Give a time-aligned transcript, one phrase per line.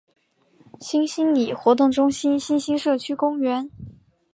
[0.79, 3.69] 新兴里活动中心新兴社区公园